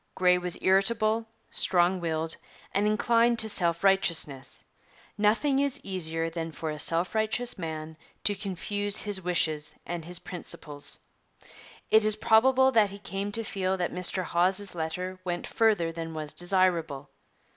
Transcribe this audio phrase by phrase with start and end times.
[0.15, 2.35] Grey was irritable, strong willed,
[2.73, 4.63] and inclined to self righteousness.
[5.15, 10.17] Nothing is easier than for a self righteous man to confuse his wishes and his
[10.17, 11.01] principles.
[11.91, 16.15] It is probable that he came to feel that Mr Hawes's letter went further than
[16.15, 17.11] was desirable.